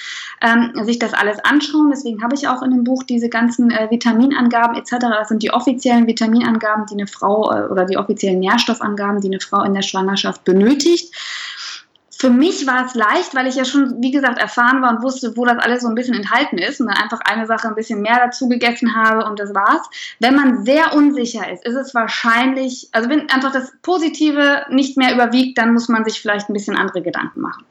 [0.41, 1.89] ähm, sich das alles anschauen.
[1.89, 4.95] Deswegen habe ich auch in dem Buch diese ganzen äh, Vitaminangaben etc.
[4.99, 9.39] Das sind die offiziellen Vitaminangaben, die eine Frau äh, oder die offiziellen Nährstoffangaben, die eine
[9.39, 11.13] Frau in der Schwangerschaft benötigt.
[12.21, 15.37] Für mich war es leicht, weil ich ja schon, wie gesagt, erfahren war und wusste,
[15.37, 18.01] wo das alles so ein bisschen enthalten ist und dann einfach eine Sache ein bisschen
[18.01, 19.89] mehr dazu gegessen habe und das war's.
[20.19, 25.13] Wenn man sehr unsicher ist, ist es wahrscheinlich, also wenn einfach das Positive nicht mehr
[25.13, 27.63] überwiegt, dann muss man sich vielleicht ein bisschen andere Gedanken machen.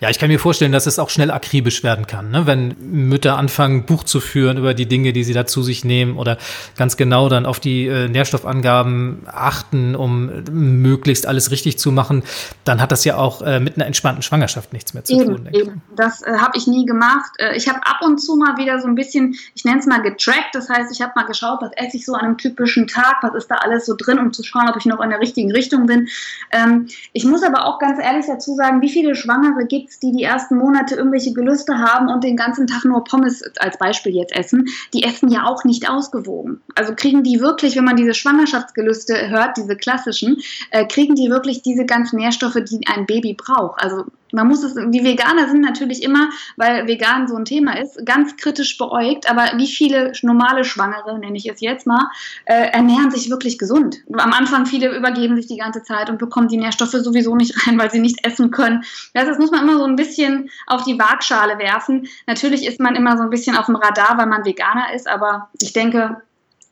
[0.00, 2.46] Ja, ich kann mir vorstellen, dass es auch schnell akribisch werden kann, ne?
[2.46, 6.16] wenn Mütter anfangen, Buch zu führen über die Dinge, die sie da zu sich nehmen
[6.16, 6.38] oder
[6.76, 12.22] ganz genau dann auf die äh, Nährstoffangaben achten, um möglichst alles richtig zu machen,
[12.64, 15.48] dann hat das ja auch äh, mit einer entspannten Schwangerschaft nichts mehr zu eben, tun.
[15.52, 15.82] Eben.
[15.94, 17.32] Das äh, habe ich nie gemacht.
[17.36, 20.00] Äh, ich habe ab und zu mal wieder so ein bisschen, ich nenne es mal
[20.00, 23.18] getrackt, das heißt, ich habe mal geschaut, was esse ich so an einem typischen Tag,
[23.20, 25.52] was ist da alles so drin, um zu schauen, ob ich noch in der richtigen
[25.52, 26.08] Richtung bin.
[26.52, 30.12] Ähm, ich muss aber auch ganz ehrlich dazu sagen, wie viele Schwangere gibt Kids, die
[30.12, 34.34] die ersten Monate irgendwelche Gelüste haben und den ganzen Tag nur Pommes als Beispiel jetzt
[34.34, 36.60] essen, die essen ja auch nicht ausgewogen.
[36.74, 40.38] Also kriegen die wirklich, wenn man diese Schwangerschaftsgelüste hört, diese klassischen,
[40.70, 43.82] äh, kriegen die wirklich diese ganzen Nährstoffe, die ein Baby braucht.
[43.82, 48.04] Also man muss es, die Veganer sind natürlich immer, weil vegan so ein Thema ist,
[48.04, 52.08] ganz kritisch beäugt, aber wie viele normale Schwangere, nenne ich es jetzt mal,
[52.44, 53.98] äh, ernähren sich wirklich gesund.
[54.12, 57.78] Am Anfang viele übergeben sich die ganze Zeit und bekommen die Nährstoffe sowieso nicht rein,
[57.78, 58.84] weil sie nicht essen können.
[59.14, 62.08] Das, das muss man immer so ein bisschen auf die Waagschale werfen.
[62.26, 65.50] Natürlich ist man immer so ein bisschen auf dem Radar, weil man Veganer ist, aber
[65.60, 66.22] ich denke,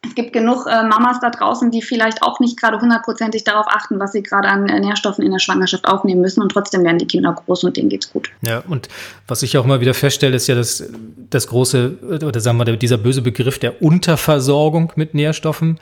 [0.06, 3.98] es gibt genug äh, Mamas da draußen, die vielleicht auch nicht gerade hundertprozentig darauf achten,
[3.98, 7.06] was sie gerade an äh, Nährstoffen in der Schwangerschaft aufnehmen müssen und trotzdem werden die
[7.06, 8.30] Kinder groß und denen geht's gut.
[8.42, 8.88] Ja, und
[9.26, 10.84] was ich auch immer wieder feststelle, ist ja, dass
[11.30, 15.80] das große, oder sagen wir, dieser böse Begriff der Unterversorgung mit Nährstoffen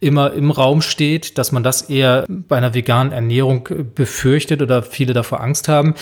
[0.00, 5.12] immer im Raum steht, dass man das eher bei einer veganen Ernährung befürchtet oder viele
[5.12, 5.94] davor Angst haben.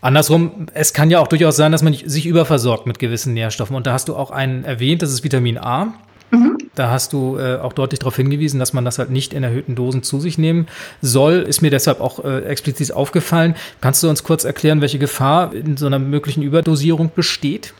[0.00, 3.76] Andersrum, es kann ja auch durchaus sein, dass man sich überversorgt mit gewissen Nährstoffen.
[3.76, 5.92] Und da hast du auch einen erwähnt, das ist Vitamin A.
[6.30, 6.56] Mhm.
[6.74, 9.74] Da hast du äh, auch deutlich darauf hingewiesen, dass man das halt nicht in erhöhten
[9.74, 10.68] Dosen zu sich nehmen
[11.02, 11.40] soll.
[11.42, 13.54] Ist mir deshalb auch äh, explizit aufgefallen.
[13.80, 17.74] Kannst du uns kurz erklären, welche Gefahr in so einer möglichen Überdosierung besteht?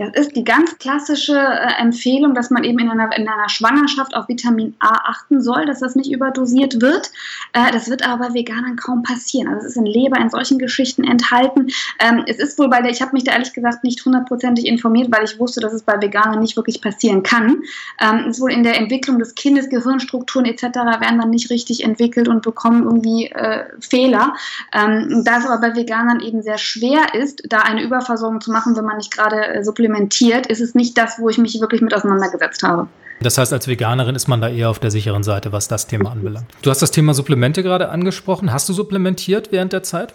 [0.00, 4.16] Das ist die ganz klassische äh, Empfehlung, dass man eben in einer, in einer Schwangerschaft
[4.16, 7.10] auf Vitamin A achten soll, dass das nicht überdosiert wird.
[7.52, 9.48] Äh, das wird aber Veganern kaum passieren.
[9.48, 11.68] Also es ist in Leber in solchen Geschichten enthalten.
[11.98, 15.14] Ähm, es ist wohl bei der, ich habe mich da ehrlich gesagt nicht hundertprozentig informiert,
[15.14, 17.58] weil ich wusste, dass es bei Veganern nicht wirklich passieren kann.
[18.00, 20.62] Ähm, es ist wohl in der Entwicklung des Kindes, Gehirnstrukturen etc.
[20.98, 24.32] werden dann nicht richtig entwickelt und bekommen irgendwie äh, Fehler.
[24.72, 28.74] Ähm, da es aber bei Veganern eben sehr schwer ist, da eine Überversorgung zu machen,
[28.78, 31.80] wenn man nicht gerade äh, supplementiert implementiert, ist es nicht das, wo ich mich wirklich
[31.80, 32.88] mit auseinandergesetzt habe.
[33.20, 36.10] Das heißt, als Veganerin ist man da eher auf der sicheren Seite, was das Thema
[36.10, 36.46] anbelangt.
[36.62, 38.52] Du hast das Thema Supplemente gerade angesprochen.
[38.52, 40.14] Hast du supplementiert während der Zeit?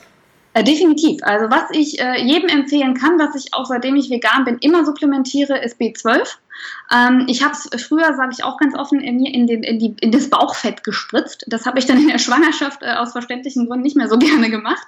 [0.54, 1.22] Äh, definitiv.
[1.22, 4.86] Also was ich äh, jedem empfehlen kann, was ich auch seitdem ich vegan bin immer
[4.86, 6.26] supplementiere, ist B12.
[6.94, 9.96] Ähm, ich habe es früher, sage ich auch ganz offen, in, in, den, in, die,
[10.02, 11.46] in, das Bauchfett gespritzt.
[11.48, 14.50] Das habe ich dann in der Schwangerschaft äh, aus verständlichen Gründen nicht mehr so gerne
[14.50, 14.86] gemacht.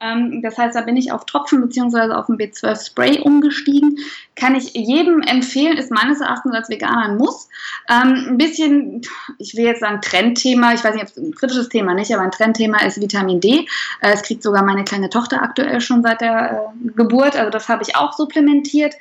[0.00, 2.12] Ähm, das heißt, da bin ich auf Tropfen bzw.
[2.12, 3.98] auf ein B12-Spray umgestiegen.
[4.36, 7.48] Kann ich jedem empfehlen, ist meines Erachtens als Veganer ein Muss.
[7.88, 9.02] Ähm, ein bisschen,
[9.38, 12.22] ich will jetzt sagen Trendthema, ich weiß nicht, ob es ein kritisches Thema nicht, aber
[12.22, 13.66] ein Trendthema ist Vitamin D.
[14.00, 17.68] Äh, es kriegt sogar meine kleine Tochter aktuell schon seit der äh, Geburt, also das
[17.68, 18.94] habe ich auch supplementiert.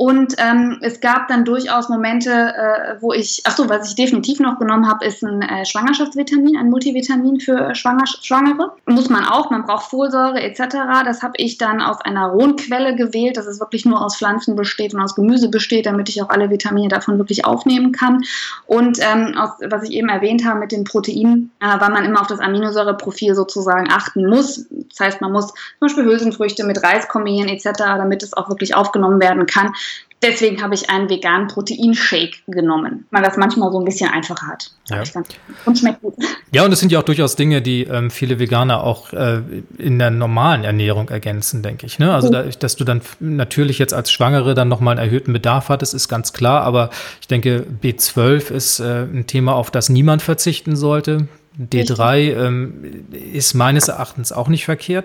[0.00, 4.40] Und ähm, es gab dann durchaus Momente, äh, wo ich, ach so, was ich definitiv
[4.40, 8.72] noch genommen habe, ist ein äh, Schwangerschaftsvitamin, ein Multivitamin für Schwanger Schwangere.
[8.86, 11.04] Muss man auch, man braucht Folsäure etc.
[11.04, 14.56] Das habe ich dann aus einer rohen Quelle gewählt, dass es wirklich nur aus Pflanzen
[14.56, 18.22] besteht und aus Gemüse besteht, damit ich auch alle Vitamine davon wirklich aufnehmen kann.
[18.66, 22.20] Und ähm, aus, was ich eben erwähnt habe mit den Proteinen, äh, weil man immer
[22.20, 24.66] auf das Aminosäureprofil sozusagen achten muss.
[24.88, 28.74] Das heißt, man muss zum Beispiel Hülsenfrüchte mit Reis kombinieren etc., damit es auch wirklich
[28.74, 29.72] aufgenommen werden kann.
[30.22, 34.70] Deswegen habe ich einen veganen Proteinshake genommen, weil das manchmal so ein bisschen einfacher hat.
[34.88, 35.02] Ja.
[35.64, 36.14] Und schmeckt gut.
[36.52, 39.40] Ja, und es sind ja auch durchaus Dinge, die ähm, viele Veganer auch äh,
[39.78, 42.00] in der normalen Ernährung ergänzen, denke ich.
[42.00, 42.12] Ne?
[42.12, 45.94] Also, da, dass du dann natürlich jetzt als Schwangere dann nochmal einen erhöhten Bedarf hattest,
[45.94, 46.62] ist ganz klar.
[46.62, 51.28] Aber ich denke, B12 ist äh, ein Thema, auf das niemand verzichten sollte.
[51.56, 55.04] D3 ähm, ist meines Erachtens auch nicht verkehrt.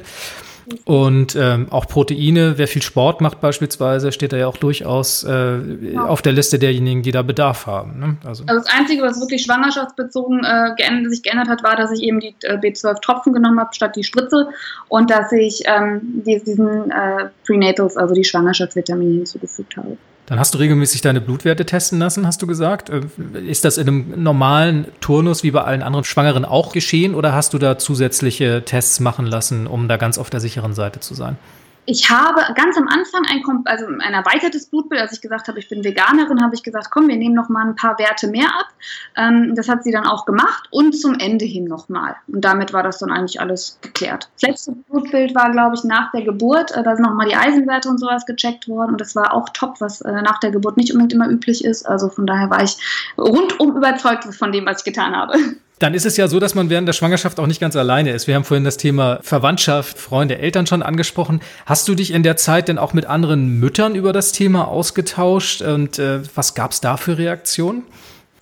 [0.86, 5.58] Und ähm, auch Proteine, wer viel Sport macht beispielsweise, steht da ja auch durchaus äh,
[5.94, 6.06] ja.
[6.06, 8.00] auf der Liste derjenigen, die da Bedarf haben.
[8.00, 8.18] Ne?
[8.26, 8.44] Also.
[8.48, 8.66] also.
[8.66, 12.36] das Einzige, was wirklich schwangerschaftsbezogen äh, geändert, sich geändert hat, war, dass ich eben die
[12.44, 14.48] äh, B12-Tropfen genommen habe statt die Spritze
[14.88, 19.98] und dass ich ähm, diesen äh, Prenatals, also die Schwangerschaftsvitamine hinzugefügt habe.
[20.26, 22.90] Dann hast du regelmäßig deine Blutwerte testen lassen, hast du gesagt.
[22.90, 23.02] Äh,
[23.46, 27.54] ist das in einem normalen Turnus wie bei allen anderen Schwangeren auch geschehen oder hast
[27.54, 31.38] du da zusätzliche Tests machen lassen, um da ganz auf der sicheren Seite zu sein?
[31.86, 35.70] Ich habe ganz am Anfang ein, also ein erweitertes Blutbild, als ich gesagt habe, ich
[35.70, 38.68] bin Veganerin, habe ich gesagt, komm, wir nehmen noch mal ein paar Werte mehr ab.
[39.16, 42.16] Ähm, das hat sie dann auch gemacht und zum Ende hin noch mal.
[42.28, 44.30] Und damit war das dann eigentlich alles geklärt.
[44.40, 46.72] Das letzte Blutbild war, glaube ich, nach der Geburt.
[46.72, 49.50] Äh, da sind noch mal die Eisenwerte und sowas gecheckt worden und das war auch
[49.50, 51.86] top, was äh, nach der Geburt nicht unbedingt immer üblich ist.
[51.86, 52.78] Also von daher war ich
[53.18, 55.38] rundum überzeugt von dem, was ich getan habe.
[55.80, 58.28] Dann ist es ja so, dass man während der Schwangerschaft auch nicht ganz alleine ist.
[58.28, 61.42] Wir haben vorhin das Thema Verwandtschaft, Freunde, Eltern schon angesprochen.
[61.66, 65.62] Hast du dich in der Zeit denn auch mit anderen Müttern über das Thema ausgetauscht
[65.62, 67.84] und äh, was gab es da für Reaktionen?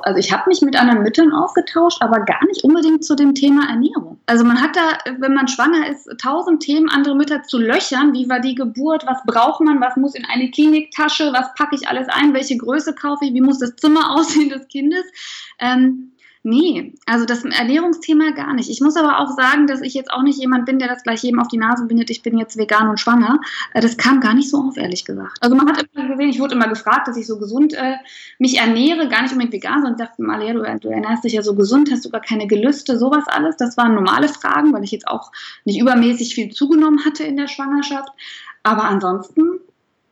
[0.06, 3.70] Also ich habe mich mit anderen Müttern ausgetauscht, aber gar nicht unbedingt zu dem Thema
[3.70, 4.20] Ernährung.
[4.26, 8.12] Also man hat da, wenn man schwanger ist, tausend Themen, andere Mütter zu löchern.
[8.12, 9.06] Wie war die Geburt?
[9.08, 9.80] Was braucht man?
[9.80, 11.32] Was muss in eine Kliniktasche?
[11.32, 12.34] Was packe ich alles ein?
[12.34, 13.34] Welche Größe kaufe ich?
[13.34, 15.06] Wie muss das Zimmer aussehen des Kindes?
[15.60, 16.12] Ähm,
[16.46, 18.70] Nee, also das Ernährungsthema gar nicht.
[18.70, 21.24] Ich muss aber auch sagen, dass ich jetzt auch nicht jemand bin, der das gleich
[21.24, 23.40] jedem auf die Nase bindet, ich bin jetzt vegan und schwanger.
[23.74, 25.38] Äh, das kam gar nicht so auf, ehrlich gesagt.
[25.40, 27.96] Also man hat immer gesehen, ich wurde immer gefragt, dass ich so gesund äh,
[28.40, 31.42] mich ernähre, gar nicht unbedingt vegan, sondern dachte mal, ja, du, du ernährst dich ja
[31.42, 33.56] so gesund, hast sogar keine Gelüste, sowas alles.
[33.56, 35.32] Das waren normale Fragen, weil ich jetzt auch
[35.64, 38.10] nicht übermäßig viel zugenommen hatte in der Schwangerschaft.
[38.64, 39.62] Aber ansonsten,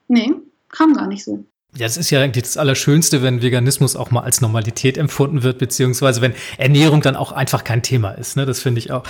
[0.08, 0.34] nee,
[0.70, 1.44] kam gar nicht so.
[1.78, 5.58] Ja, das ist ja eigentlich das Allerschönste, wenn Veganismus auch mal als Normalität empfunden wird,
[5.58, 8.36] beziehungsweise wenn Ernährung dann auch einfach kein Thema ist.
[8.36, 8.46] Ne?
[8.46, 9.04] Das finde ich auch.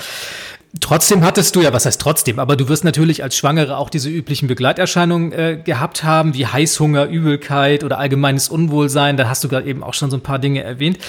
[0.79, 4.09] Trotzdem hattest du ja, was heißt trotzdem, aber du wirst natürlich als Schwangere auch diese
[4.09, 9.17] üblichen Begleiterscheinungen äh, gehabt haben, wie Heißhunger, Übelkeit oder allgemeines Unwohlsein.
[9.17, 10.99] Da hast du gerade eben auch schon so ein paar Dinge erwähnt.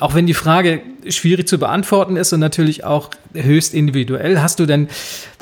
[0.00, 4.66] Auch wenn die Frage schwierig zu beantworten ist und natürlich auch höchst individuell, hast du
[4.66, 4.88] denn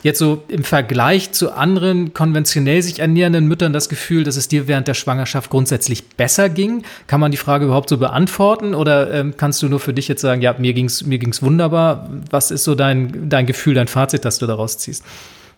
[0.03, 4.69] jetzt so im Vergleich zu anderen konventionell sich ernährenden Müttern das Gefühl, dass es dir
[4.69, 6.83] während der Schwangerschaft grundsätzlich besser ging?
[7.07, 10.21] Kann man die Frage überhaupt so beantworten oder ähm, kannst du nur für dich jetzt
[10.21, 12.11] sagen, ja, mir ging's mir ging's wunderbar?
[12.31, 15.05] Was ist so dein dein Gefühl, dein Fazit, das du daraus ziehst?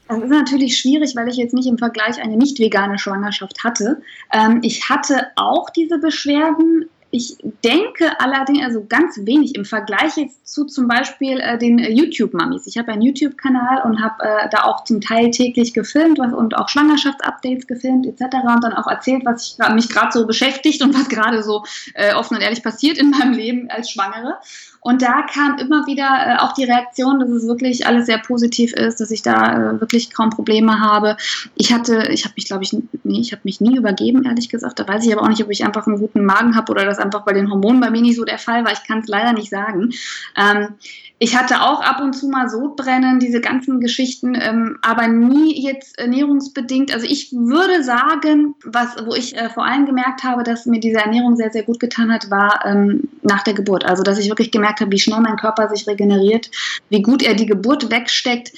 [0.08, 4.02] Das ist natürlich schwierig, weil ich jetzt nicht im Vergleich eine nicht vegane Schwangerschaft hatte.
[4.32, 10.48] Ähm, ich hatte auch diese Beschwerden, ich denke allerdings, also ganz wenig im Vergleich jetzt
[10.48, 12.66] zu zum Beispiel äh, den äh, YouTube-Mamis.
[12.66, 16.56] Ich habe einen YouTube-Kanal und habe äh, da auch zum Teil täglich gefilmt was, und
[16.56, 18.36] auch Schwangerschaftsupdates gefilmt etc.
[18.56, 22.14] und dann auch erzählt, was ich, mich gerade so beschäftigt und was gerade so äh,
[22.14, 24.38] offen und ehrlich passiert in meinem Leben als Schwangere.
[24.84, 28.72] Und da kam immer wieder äh, auch die Reaktion, dass es wirklich alles sehr positiv
[28.72, 31.16] ist, dass ich da äh, wirklich kaum Probleme habe.
[31.54, 32.72] Ich hatte, ich habe mich, glaube ich,
[33.04, 34.80] nee, ich habe mich nie übergeben, ehrlich gesagt.
[34.80, 36.98] Da weiß ich aber auch nicht, ob ich einfach einen guten Magen habe oder das
[36.98, 38.72] einfach bei den Hormonen bei mir nicht so der Fall war.
[38.72, 39.90] Ich kann es leider nicht sagen.
[40.36, 40.74] Ähm,
[41.22, 45.96] ich hatte auch ab und zu mal Sodbrennen, diese ganzen Geschichten, ähm, aber nie jetzt
[45.96, 46.92] ernährungsbedingt.
[46.92, 50.98] Also ich würde sagen, was, wo ich äh, vor allem gemerkt habe, dass mir diese
[50.98, 53.84] Ernährung sehr, sehr gut getan hat, war ähm, nach der Geburt.
[53.84, 56.50] Also dass ich wirklich gemerkt merke, wie schnell mein Körper sich regeneriert,
[56.88, 58.52] wie gut er die Geburt wegsteckt.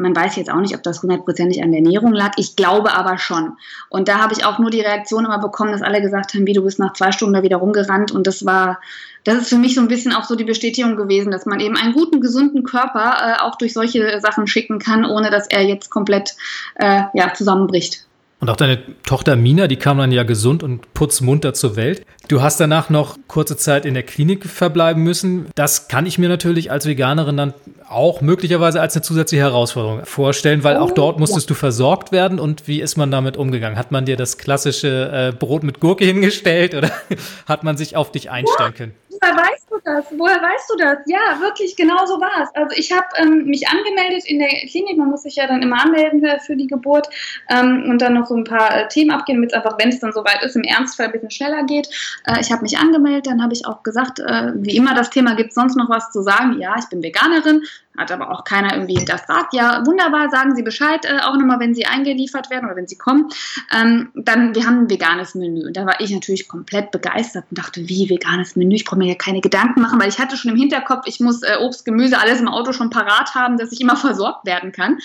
[0.00, 2.32] Man weiß jetzt auch nicht, ob das hundertprozentig an der Ernährung lag.
[2.36, 3.56] Ich glaube aber schon.
[3.88, 6.52] Und da habe ich auch nur die Reaktion immer bekommen, dass alle gesagt haben, wie
[6.52, 8.10] du bist nach zwei Stunden da wieder rumgerannt.
[8.10, 8.80] Und das war,
[9.24, 11.76] das ist für mich so ein bisschen auch so die Bestätigung gewesen, dass man eben
[11.76, 15.90] einen guten, gesunden Körper äh, auch durch solche Sachen schicken kann, ohne dass er jetzt
[15.90, 16.34] komplett
[16.76, 18.06] äh, ja, zusammenbricht.
[18.40, 22.06] Und auch deine Tochter Mina, die kam dann ja gesund und putzmunter zur Welt.
[22.28, 25.46] Du hast danach noch kurze Zeit in der Klinik verbleiben müssen.
[25.54, 27.54] Das kann ich mir natürlich als Veganerin dann
[27.86, 32.38] auch möglicherweise als eine zusätzliche Herausforderung vorstellen, weil auch dort musstest du versorgt werden.
[32.38, 33.76] Und wie ist man damit umgegangen?
[33.76, 36.90] Hat man dir das klassische äh, Brot mit Gurke hingestellt oder
[37.46, 38.94] hat man sich auf dich einstellen können?
[39.20, 40.04] Woher weißt du das?
[40.10, 40.98] Woher weißt du das?
[41.06, 42.54] Ja, wirklich, genau so war es.
[42.54, 45.82] Also ich habe ähm, mich angemeldet in der Klinik, man muss sich ja dann immer
[45.82, 47.08] anmelden für die Geburt
[47.48, 50.00] ähm, und dann noch so ein paar äh, Themen abgehen, damit es einfach, wenn es
[50.00, 51.88] dann soweit ist, im Ernstfall ein bisschen schneller geht.
[52.26, 55.34] Äh, ich habe mich angemeldet, dann habe ich auch gesagt, äh, wie immer das Thema,
[55.34, 56.60] gibt es sonst noch was zu sagen?
[56.60, 57.62] Ja, ich bin Veganerin,
[57.96, 59.52] hat aber auch keiner irgendwie hinterfragt.
[59.52, 62.96] Ja, wunderbar, sagen Sie Bescheid, äh, auch nochmal, wenn Sie eingeliefert werden oder wenn Sie
[62.96, 63.28] kommen.
[63.72, 65.66] Ähm, dann, wir haben ein veganes Menü.
[65.66, 68.76] Und da war ich natürlich komplett begeistert und dachte, wie veganes Menü?
[68.76, 71.42] Ich brauche mir ja keine Gedanken machen, weil ich hatte schon im Hinterkopf, ich muss
[71.42, 74.98] äh, Obst, Gemüse, alles im Auto schon parat haben, dass ich immer versorgt werden kann.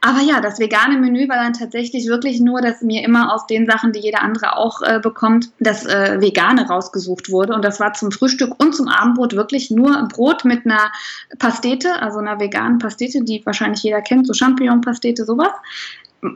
[0.00, 3.66] Aber ja, das vegane Menü war dann tatsächlich wirklich nur, dass mir immer aus den
[3.66, 7.54] Sachen, die jeder andere auch äh, bekommt, das äh, Vegane rausgesucht wurde.
[7.54, 10.92] Und das war zum Frühstück und zum Abendbrot wirklich nur Brot mit einer
[11.38, 15.52] Pastete, also einer veganen Pastete, die wahrscheinlich jeder kennt, so Champignon-Pastete, sowas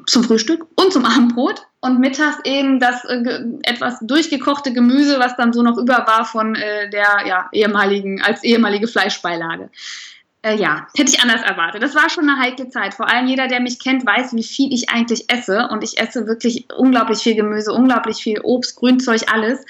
[0.07, 5.53] zum Frühstück und zum Abendbrot und mittags eben das äh, etwas durchgekochte Gemüse, was dann
[5.53, 9.71] so noch über war von äh, der ja, ehemaligen, als ehemalige Fleischbeilage
[10.43, 11.83] äh, ja, hätte ich anders erwartet.
[11.83, 12.95] Das war schon eine heikle Zeit.
[12.95, 15.69] Vor allem jeder, der mich kennt, weiß, wie viel ich eigentlich esse.
[15.71, 19.65] Und ich esse wirklich unglaublich viel Gemüse, unglaublich viel Obst, Grünzeug, alles.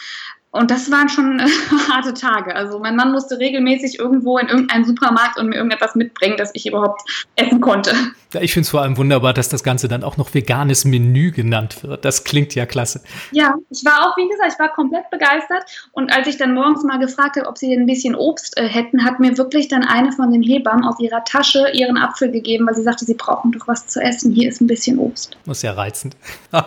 [0.53, 1.47] Und das waren schon äh,
[1.91, 2.55] harte Tage.
[2.55, 6.67] Also mein Mann musste regelmäßig irgendwo in irgendeinen Supermarkt und mir irgendetwas mitbringen, dass ich
[6.67, 7.01] überhaupt
[7.37, 7.95] essen konnte.
[8.35, 11.31] Ja, ich finde es vor allem wunderbar, dass das Ganze dann auch noch veganes Menü
[11.31, 12.05] genannt wird.
[12.05, 13.03] Das klingt ja klasse.
[13.31, 15.65] Ja, ich war auch, wie gesagt, ich war komplett begeistert.
[15.93, 18.69] Und als ich dann morgens mal gefragt habe, ob sie denn ein bisschen Obst äh,
[18.69, 22.67] hätten, hat mir wirklich dann eine von den Hebammen aus ihrer Tasche ihren Apfel gegeben,
[22.67, 24.33] weil sie sagte, sie brauchen doch was zu essen.
[24.33, 25.35] Hier ist ein bisschen Obst.
[25.47, 26.15] Muss ja reizend.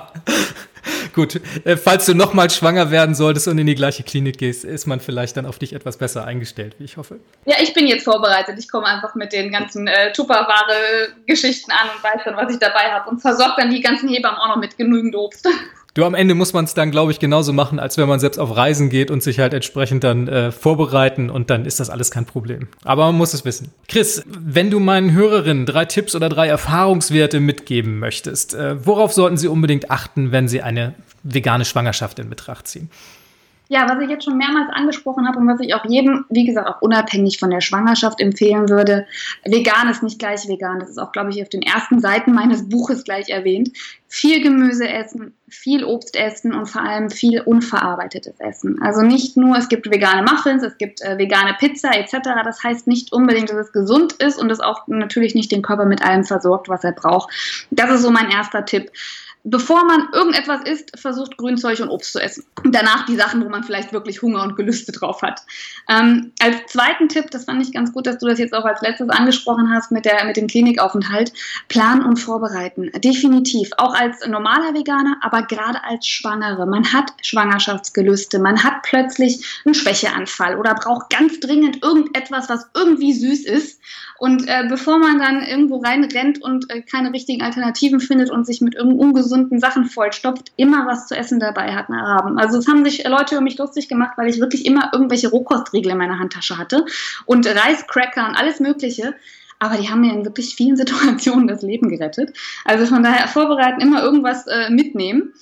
[1.15, 4.85] Gut, äh, falls du nochmal schwanger werden solltest und in die gleiche Klinik gehst, ist
[4.85, 7.21] man vielleicht dann auf dich etwas besser eingestellt, wie ich hoffe.
[7.45, 8.59] Ja, ich bin jetzt vorbereitet.
[8.59, 12.91] Ich komme einfach mit den ganzen äh, Tupperware-Geschichten an und weiß dann, was ich dabei
[12.91, 15.47] habe und versorge dann die ganzen Hebammen auch noch mit genügend Obst.
[15.95, 18.37] Du, am Ende muss man es dann, glaube ich, genauso machen, als wenn man selbst
[18.37, 22.11] auf Reisen geht und sich halt entsprechend dann äh, vorbereiten und dann ist das alles
[22.11, 22.67] kein Problem.
[22.83, 23.71] Aber man muss es wissen.
[23.87, 29.37] Chris, wenn du meinen Hörerinnen drei Tipps oder drei Erfahrungswerte mitgeben möchtest, äh, worauf sollten
[29.37, 32.89] sie unbedingt achten, wenn sie eine vegane Schwangerschaft in Betracht ziehen?
[33.67, 36.67] Ja, was ich jetzt schon mehrmals angesprochen habe und was ich auch jedem, wie gesagt,
[36.67, 39.07] auch unabhängig von der Schwangerschaft empfehlen würde,
[39.43, 40.79] vegan ist nicht gleich vegan.
[40.79, 43.71] Das ist auch, glaube ich, auf den ersten Seiten meines Buches gleich erwähnt.
[44.07, 48.81] Viel Gemüse essen, viel Obst essen und vor allem viel unverarbeitetes Essen.
[48.81, 52.19] Also nicht nur, es gibt vegane Muffins, es gibt äh, vegane Pizza etc.
[52.43, 55.85] Das heißt nicht unbedingt, dass es gesund ist und es auch natürlich nicht den Körper
[55.85, 57.33] mit allem versorgt, was er braucht.
[57.71, 58.91] Das ist so mein erster Tipp
[59.45, 62.43] bevor man irgendetwas isst, versucht Grünzeug und Obst zu essen.
[62.65, 65.41] Danach die Sachen, wo man vielleicht wirklich Hunger und Gelüste drauf hat.
[65.87, 68.81] Ähm, als zweiten Tipp, das fand ich ganz gut, dass du das jetzt auch als
[68.81, 71.31] letztes angesprochen hast mit, der, mit dem Klinikaufenthalt,
[71.69, 72.89] planen und vorbereiten.
[73.03, 73.69] Definitiv.
[73.77, 76.65] Auch als normaler Veganer, aber gerade als Schwangere.
[76.65, 83.13] Man hat Schwangerschaftsgelüste, man hat plötzlich einen Schwächeanfall oder braucht ganz dringend irgendetwas, was irgendwie
[83.13, 83.79] süß ist.
[84.17, 88.61] Und äh, bevor man dann irgendwo reinrennt und äh, keine richtigen Alternativen findet und sich
[88.61, 92.39] mit irgendeinem ungesunden Sachen vollstopft, immer was zu essen dabei hat, haben.
[92.39, 95.91] Also es haben sich Leute über mich lustig gemacht, weil ich wirklich immer irgendwelche Rohkostriegel
[95.91, 96.85] in meiner Handtasche hatte
[97.25, 99.15] und Reiscracker und alles Mögliche.
[99.59, 102.35] Aber die haben mir in wirklich vielen Situationen das Leben gerettet.
[102.63, 105.33] Also von daher vorbereiten, immer irgendwas äh, mitnehmen.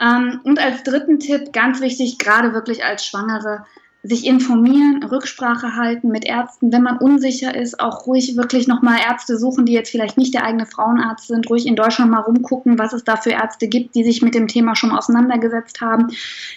[0.00, 3.64] Ähm, und als dritten Tipp, ganz wichtig, gerade wirklich als Schwangere,
[4.06, 9.38] sich informieren, Rücksprache halten mit Ärzten, wenn man unsicher ist, auch ruhig wirklich nochmal Ärzte
[9.38, 12.92] suchen, die jetzt vielleicht nicht der eigene Frauenarzt sind, ruhig in Deutschland mal rumgucken, was
[12.92, 16.08] es da für Ärzte gibt, die sich mit dem Thema schon auseinandergesetzt haben.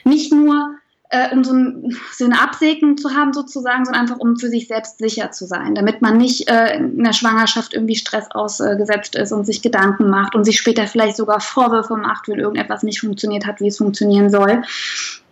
[0.03, 0.75] Nicht nur
[1.09, 4.67] äh, um so, ein, so, eine Absegnung zu haben sozusagen, sondern einfach um für sich
[4.67, 9.31] selbst sicher zu sein, damit man nicht äh, in der Schwangerschaft irgendwie Stress ausgesetzt ist
[9.31, 13.47] und sich Gedanken macht und sich später vielleicht sogar Vorwürfe macht, wenn irgendetwas nicht funktioniert
[13.47, 14.61] hat, wie es funktionieren soll.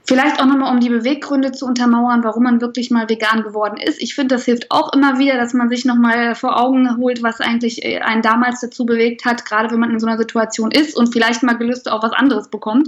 [0.08, 4.02] Vielleicht auch nochmal, um die Beweggründe zu untermauern, warum man wirklich mal vegan geworden ist.
[4.02, 7.42] Ich finde, das hilft auch immer wieder, dass man sich nochmal vor Augen holt, was
[7.42, 10.96] eigentlich äh, einen damals dazu bewegt hat, gerade wenn man in so einer Situation ist
[10.96, 12.88] und vielleicht mal Gelüste auf was anderes bekommt.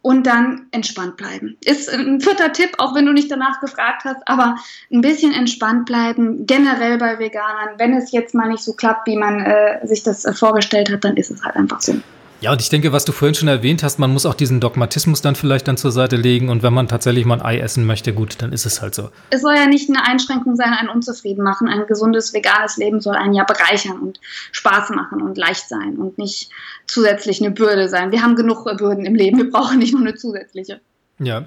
[0.00, 1.56] und dann entspannt bleiben.
[1.64, 4.56] Ist ein vierter Tipp, auch wenn du nicht danach gefragt hast, aber
[4.92, 7.78] ein bisschen entspannt bleiben, generell bei Veganern.
[7.78, 11.04] Wenn es jetzt mal nicht so klappt, wie man äh, sich das äh, vorgestellt hat,
[11.04, 11.94] dann ist es halt einfach so.
[12.44, 15.22] Ja, und ich denke, was du vorhin schon erwähnt hast, man muss auch diesen Dogmatismus
[15.22, 18.12] dann vielleicht dann zur Seite legen und wenn man tatsächlich mal ein Ei essen möchte,
[18.12, 19.08] gut, dann ist es halt so.
[19.30, 21.68] Es soll ja nicht eine Einschränkung sein, einen unzufrieden machen.
[21.68, 24.20] Ein gesundes, veganes Leben soll einen ja bereichern und
[24.52, 26.50] Spaß machen und leicht sein und nicht
[26.86, 28.12] zusätzlich eine Bürde sein.
[28.12, 30.82] Wir haben genug Bürden im Leben, wir brauchen nicht noch eine zusätzliche.
[31.20, 31.46] Ja.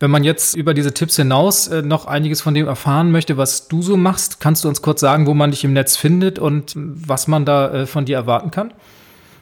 [0.00, 3.68] Wenn man jetzt über diese Tipps hinaus äh, noch einiges von dem erfahren möchte, was
[3.68, 6.72] du so machst, kannst du uns kurz sagen, wo man dich im Netz findet und
[6.74, 8.74] was man da äh, von dir erwarten kann?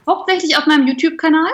[0.06, 1.50] Hauptsächlich auf meinem YouTube-Kanal.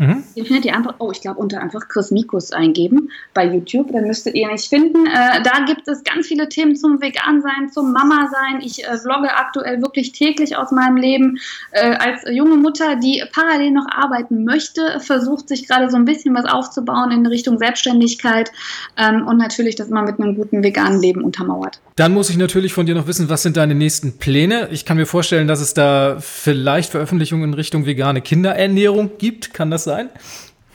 [0.00, 0.24] Mhm.
[0.34, 4.06] Den findet ihr einfach, oh, ich glaube, unter einfach Chris Mikus eingeben bei YouTube, dann
[4.06, 5.04] müsstet ihr mich finden.
[5.06, 8.62] Äh, da gibt es ganz viele Themen zum Vegan-Sein, zum Mama-Sein.
[8.62, 11.38] Ich äh, vlogge aktuell wirklich täglich aus meinem Leben.
[11.72, 16.34] Äh, als junge Mutter, die parallel noch arbeiten möchte, versucht sich gerade so ein bisschen
[16.34, 18.50] was aufzubauen in Richtung Selbstständigkeit
[18.96, 21.78] ähm, und natürlich das immer mit einem guten veganen Leben untermauert.
[21.96, 24.68] Dann muss ich natürlich von dir noch wissen, was sind deine nächsten Pläne?
[24.70, 29.52] Ich kann mir vorstellen, dass es da vielleicht Veröffentlichungen in Richtung vegane Kinderernährung gibt.
[29.52, 29.89] Kann das sein?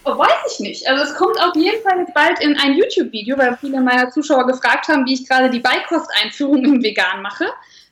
[0.06, 0.88] Oh, weiß ich nicht.
[0.88, 4.45] Also es kommt auf jeden Fall jetzt bald in ein YouTube-Video, weil viele meiner Zuschauer
[4.45, 7.45] gefragt haben, wie ich gerade die Beikosteinführung im Vegan mache.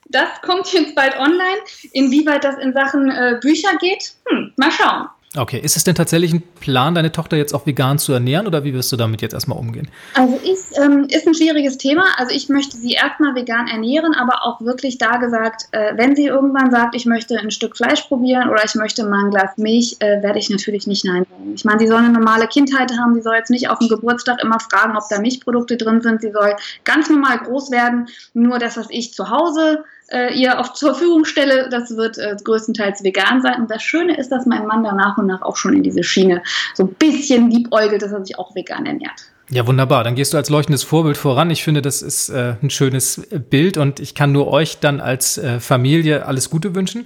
[0.09, 1.57] Das kommt jetzt bald online.
[1.91, 5.07] Inwieweit das in Sachen äh, Bücher geht, hm, mal schauen.
[5.35, 8.63] Okay, ist es denn tatsächlich ein Plan, deine Tochter jetzt auch vegan zu ernähren oder
[8.63, 9.89] wie wirst du damit jetzt erstmal umgehen?
[10.13, 12.05] Also ist, ähm, ist ein schwieriges Thema.
[12.17, 16.27] Also ich möchte sie erstmal vegan ernähren, aber auch wirklich da gesagt, äh, wenn sie
[16.27, 19.95] irgendwann sagt, ich möchte ein Stück Fleisch probieren oder ich möchte mal ein Glas Milch,
[19.99, 21.53] äh, werde ich natürlich nicht nein sagen.
[21.55, 24.39] Ich meine, sie soll eine normale Kindheit haben, sie soll jetzt nicht auf dem Geburtstag
[24.43, 26.21] immer fragen, ob da Milchprodukte drin sind.
[26.21, 28.07] Sie soll ganz normal groß werden.
[28.35, 32.35] Nur das, was ich zu Hause äh, ihr auf zur Verfügung stelle, das wird äh,
[32.43, 33.61] größtenteils vegan sein.
[33.61, 36.03] Und das Schöne ist, dass mein Mann da nach und nach auch schon in diese
[36.03, 36.41] Schiene
[36.75, 39.33] so ein bisschen liebäugelt, dass er sich auch vegan ernährt.
[39.49, 40.03] Ja, wunderbar.
[40.03, 41.51] Dann gehst du als leuchtendes Vorbild voran.
[41.51, 45.37] Ich finde, das ist äh, ein schönes Bild und ich kann nur euch dann als
[45.37, 47.05] äh, Familie alles Gute wünschen.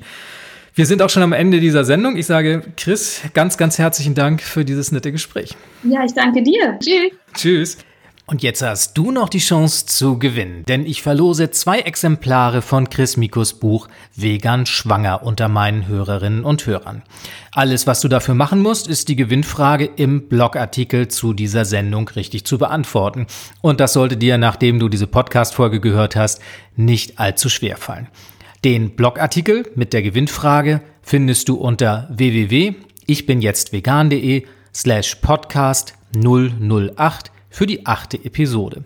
[0.75, 2.17] Wir sind auch schon am Ende dieser Sendung.
[2.17, 5.55] Ich sage Chris, ganz, ganz herzlichen Dank für dieses nette Gespräch.
[5.83, 6.77] Ja, ich danke dir.
[6.79, 7.11] Tschüss.
[7.33, 7.77] Tschüss.
[8.29, 12.89] Und jetzt hast du noch die Chance zu gewinnen, denn ich verlose zwei Exemplare von
[12.89, 13.87] Chris Mikos Buch
[14.17, 17.03] Vegan Schwanger unter meinen Hörerinnen und Hörern.
[17.53, 22.43] Alles, was du dafür machen musst, ist die Gewinnfrage im Blogartikel zu dieser Sendung richtig
[22.43, 23.27] zu beantworten.
[23.61, 26.41] Und das sollte dir, nachdem du diese Podcast-Folge gehört hast,
[26.75, 28.09] nicht allzu schwer fallen.
[28.65, 38.23] Den Blogartikel mit der Gewinnfrage findest du unter www.ichbinjetztvegan.de slash podcast 008 für die achte
[38.23, 38.83] Episode.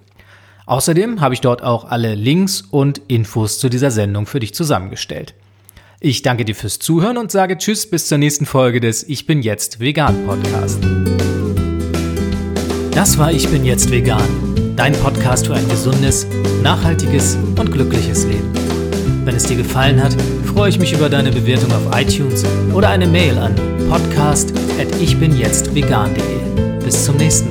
[0.65, 5.33] Außerdem habe ich dort auch alle Links und Infos zu dieser Sendung für dich zusammengestellt.
[5.99, 9.41] Ich danke dir fürs Zuhören und sage Tschüss bis zur nächsten Folge des Ich bin
[9.41, 10.81] jetzt vegan Podcast.
[12.91, 14.23] Das war Ich bin jetzt vegan,
[14.77, 16.25] dein Podcast für ein gesundes,
[16.63, 18.53] nachhaltiges und glückliches Leben.
[19.25, 23.07] Wenn es dir gefallen hat, freue ich mich über deine Bewertung auf iTunes oder eine
[23.07, 23.53] Mail an
[23.89, 26.85] podcast@ichbinjetztvegan.de.
[26.85, 27.50] Bis zum nächsten